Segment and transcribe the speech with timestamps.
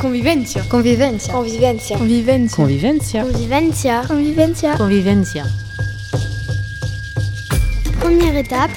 [0.00, 0.62] Convivencia.
[0.70, 1.32] Convivencia.
[1.32, 1.96] Convivencia.
[1.98, 2.56] Convivencia.
[2.56, 3.22] Convivencia.
[3.22, 4.02] Convivencia.
[4.08, 4.74] Convivencia.
[4.76, 5.44] Convivencia.
[8.00, 8.70] Première étape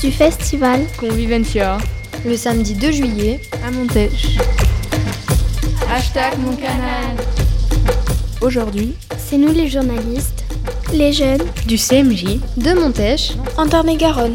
[0.00, 1.76] du festival Convivencia.
[2.24, 4.38] Le samedi 2 juillet À Montèche.
[5.90, 7.16] Hashtag mon canal.
[8.40, 10.44] Aujourd'hui, C'est nous les journalistes,
[10.94, 12.40] les jeunes, du CMJ.
[12.56, 13.32] de Montèche.
[13.58, 14.34] en Tarn-et-Garonne.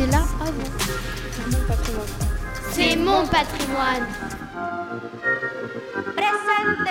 [0.00, 0.70] J'étais là avant.
[2.70, 4.06] C'est mon patrimoine.
[6.16, 6.88] presentes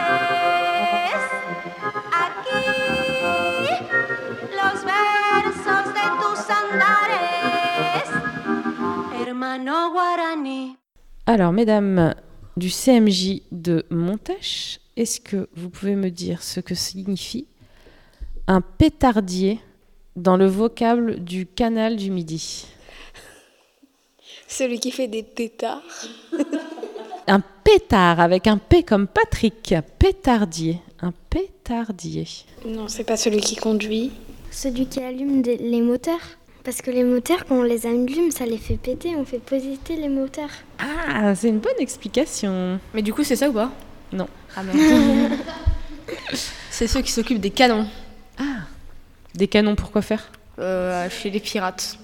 [2.12, 2.60] aquí
[4.52, 8.12] los versos de tus andares,
[9.20, 10.78] hermano guaraní.
[11.26, 12.14] Alors, mesdames
[12.58, 17.48] du CMJ de Montèche, est-ce que vous pouvez me dire ce que signifie
[18.46, 19.60] un pétardier
[20.16, 22.68] dans le vocable du canal du Midi?
[24.50, 25.82] Celui qui fait des pétards.
[27.28, 29.76] Un pétard avec un P comme Patrick.
[30.00, 30.80] Pétardier.
[31.02, 32.26] Un pétardier.
[32.66, 34.12] Non, c'est pas celui qui conduit.
[34.50, 36.20] Celui qui allume des- les moteurs.
[36.64, 39.96] Parce que les moteurs, quand on les allume, ça les fait péter, on fait positer
[39.96, 40.50] les moteurs.
[40.80, 42.80] Ah, c'est une bonne explication.
[42.96, 43.72] Mais du coup, c'est ça ou pas?
[44.12, 44.28] Non.
[44.58, 44.78] Ah merde.
[46.72, 47.86] c'est ceux qui s'occupent des canons
[49.36, 50.32] Des canons pour quoi faire?
[50.58, 52.00] Euh, chez les pirates.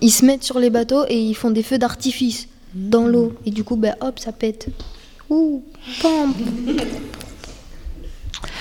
[0.00, 3.34] Ils se mettent sur les bateaux et ils font des feux d'artifice dans l'eau.
[3.46, 4.68] Et du coup, bah, hop, ça pète.
[5.30, 5.62] Ouh,
[6.02, 6.34] pam.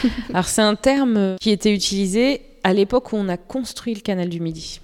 [0.30, 4.30] Alors, c'est un terme qui était utilisé à l'époque où on a construit le canal
[4.30, 4.80] du Midi.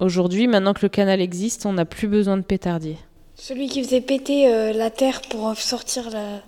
[0.00, 2.96] Aujourd'hui, maintenant que le canal existe, on n'a plus besoin de pétardier.
[3.34, 6.42] Celui qui faisait péter euh, la terre pour sortir la.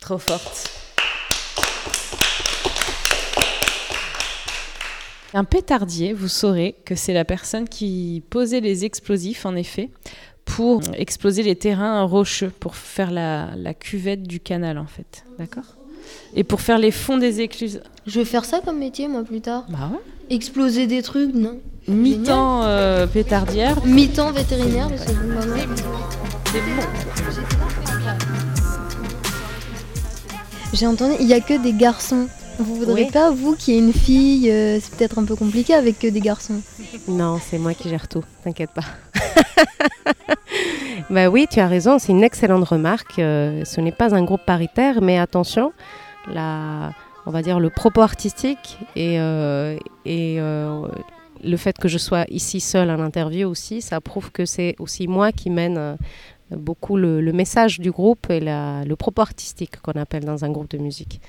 [0.00, 0.83] Trop forte.
[5.36, 9.90] Un pétardier, vous saurez que c'est la personne qui posait les explosifs, en effet,
[10.44, 15.24] pour exploser les terrains rocheux, pour faire la, la cuvette du canal, en fait.
[15.36, 15.64] D'accord?
[16.36, 17.80] Et pour faire les fonds des écluses.
[18.06, 19.66] Je vais faire ça comme métier, moi, plus tard.
[19.68, 19.98] Bah ouais.
[20.30, 21.58] Exploser des trucs, non
[21.88, 23.84] Mi-temps euh, pétardière.
[23.84, 25.56] Mi-temps vétérinaire, parce que maman.
[26.52, 26.82] C'est bon.
[30.72, 32.28] J'ai entendu, il y a que des garçons.
[32.58, 33.10] Vous voudrez Oui.
[33.10, 36.20] pas, vous, qui ait une fille, euh, c'est peut-être un peu compliqué avec que des
[36.20, 36.60] garçons.
[37.08, 38.84] Non, c'est moi qui gère tout, t'inquiète pas.
[41.10, 43.18] bah oui, tu as raison, c'est une excellente remarque.
[43.18, 45.72] euh, ce n'est pas un groupe paritaire, mais attention,
[46.32, 46.92] la,
[47.26, 50.86] on va dire le propos artistique et, euh, et euh,
[51.42, 55.08] le fait que je sois ici seule à l'interview aussi, ça prouve que c'est aussi
[55.08, 55.96] moi qui mène euh,
[56.52, 60.50] beaucoup le, le message du groupe et la- le propos artistique qu'on appelle dans un
[60.50, 61.20] groupe de musique.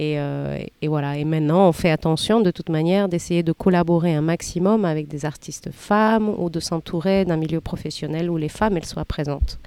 [0.00, 1.16] Euh, et, voilà.
[1.16, 5.24] Et maintenant, on fait attention de toute manière d'essayer de collaborer un maximum avec des
[5.24, 9.58] artistes femmes ou de s'entourer d'un milieu professionnel où les femmes elles soient présentes.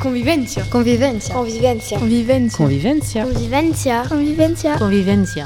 [0.00, 0.64] Convivencia.
[0.70, 1.34] Convivencia.
[1.34, 1.98] Convivencia.
[1.98, 3.24] Convivencia.
[3.24, 3.24] Convivencia.
[3.24, 4.78] Convivencia.
[4.78, 5.44] Convivencia.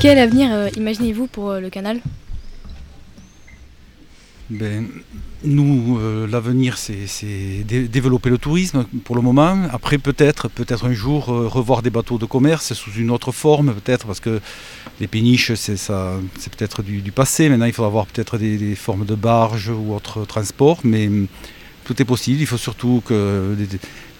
[0.00, 2.00] Quel avenir euh, imaginez-vous pour euh, le canal?
[4.48, 4.86] Ben,
[5.42, 9.58] nous, euh, l'avenir, c'est c'est dé- développer le tourisme pour le moment.
[9.72, 13.74] Après, peut-être, peut-être un jour euh, revoir des bateaux de commerce sous une autre forme,
[13.74, 14.40] peut-être, parce que
[15.00, 15.76] les péniches, c'est
[16.56, 17.48] peut-être du, passé.
[17.48, 21.26] Maintenant, il faudra avoir peut-être des, formes de barges ou autres transports, mais hum,
[21.84, 22.40] tout est possible.
[22.40, 23.56] Il faut surtout que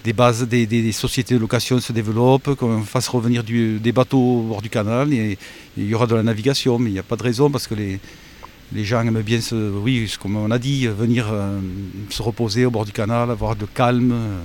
[0.03, 4.61] des, bases, des, sociétés de location se développent, qu'on fasse revenir des bateaux au bord
[4.61, 5.37] du canal, et,
[5.77, 7.75] il y aura de la navigation, mais il n'y a pas de raison parce que
[7.75, 7.99] les
[8.73, 10.07] les gens aiment bien, se, oui,
[10.51, 11.59] a dit, venir euh,
[12.09, 14.11] se reposer au bord du canal, avoir de calme.
[14.11, 14.37] euh,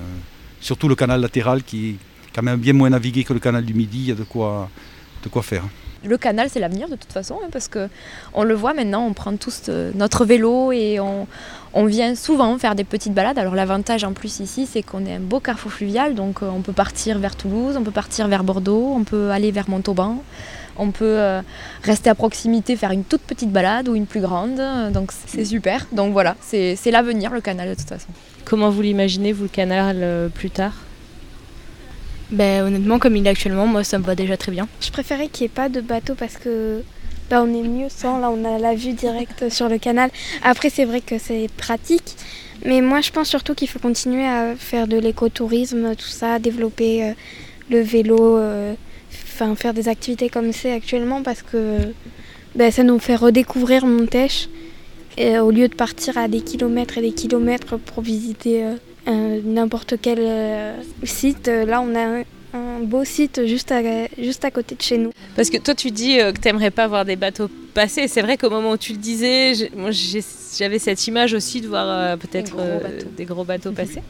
[0.60, 1.96] surtout le canal latéral qui est
[2.34, 5.42] quand même bien moins navigué que le canal du Midi, il y a de quoi
[5.42, 5.64] faire.
[6.04, 7.88] Le canal, c'est l'avenir de toute façon, hein, parce que
[8.34, 11.28] on le voit maintenant, on prend tous euh, notre vélo et on,
[11.74, 13.38] on vient souvent faire des petites balades.
[13.38, 16.60] Alors l'avantage en plus ici, c'est qu'on est un beau carrefour fluvial, donc euh, on
[16.60, 20.22] peut partir vers Toulouse, on peut partir vers Bordeaux, on peut aller vers Montauban,
[20.76, 21.40] on peut euh,
[21.84, 24.60] rester à proximité, faire une toute petite balade ou une plus grande,
[24.92, 25.86] donc c'est super.
[25.92, 28.08] Donc voilà, c'est l'avenir, le canal de toute façon.
[28.44, 30.72] Comment vous l'imaginez, vous, le canal, plus tard?
[32.32, 34.66] Ben honnêtement, comme il est actuellement, moi ça me va déjà très bien.
[34.80, 36.82] Je préférais qu'il n'y ait pas de bateau parce que
[37.30, 38.18] bah, on est mieux sans.
[38.18, 40.10] Là, on a la vue directe sur le canal.
[40.42, 42.16] Après, c'est vrai que c'est pratique.
[42.64, 47.04] Mais moi, je pense surtout qu'il faut continuer à faire de l'écotourisme, tout ça, développer
[47.04, 47.12] euh,
[47.70, 48.74] le vélo, euh,
[49.24, 51.78] enfin faire des activités comme c'est actuellement parce que
[52.54, 54.48] ben, ça nous fait redécouvrir Montèche.
[55.18, 58.64] Euh, au lieu de partir à des kilomètres et des kilomètres pour visiter
[59.08, 62.22] euh, n'importe quel euh, site, euh, là on a
[62.54, 63.80] un, beau site juste à,
[64.18, 65.10] juste à côté de chez nous.
[65.36, 68.08] Parce que toi, tu dis euh, que tu n'aimerais pas voir des bateaux passer.
[68.08, 69.54] C'est vrai qu'au moment où tu le disais,
[70.58, 73.06] j'avais cette image aussi de voir euh, peut-être Des gros euh, bateaux.
[73.16, 74.02] des gros bateaux passer.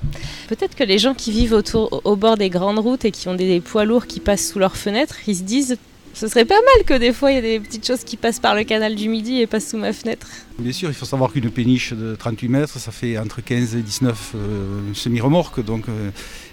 [0.49, 3.35] Peut-être que les gens qui vivent autour, au bord des grandes routes et qui ont
[3.35, 5.77] des, des poids lourds qui passent sous leurs fenêtres, ils se disent
[6.15, 8.39] ce serait pas mal que des fois il y ait des petites choses qui passent
[8.41, 10.27] par le canal du Midi et passent sous ma fenêtre.
[10.59, 13.83] Bien sûr, il faut savoir qu'une péniche de 38 mètres, ça fait entre 15 et
[13.83, 16.11] 19 euh, semi-remorques, euh,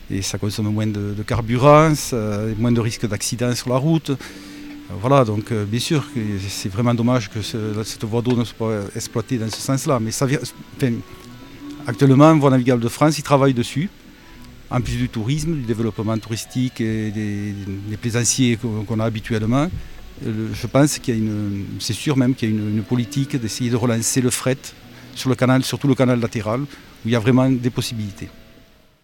[0.09, 1.93] et ça consomme moins de, carburant,
[2.57, 4.11] moins de risques d'accident sur la route.
[5.01, 8.43] Voilà, donc euh, bien sûr que c'est vraiment dommage que ce- cette voie d'eau ne
[8.43, 9.99] soit pas exploitée dans ce sens-là.
[9.99, 10.39] Mais ça, vient-
[11.85, 13.89] actuellement, Voie navigable de France, ils travaillent dessus.
[14.71, 19.67] En plus du tourisme, du développement touristique et des, plaisanciers qu'on qu'on a habituellement.
[20.25, 22.83] Euh, Je pense qu'il y a une, c'est sûr même qu'il y a une, une
[22.83, 24.57] politique d'essayer de relancer le fret
[25.15, 28.29] sur le canal, surtout le canal latéral, où il y a vraiment des possibilités.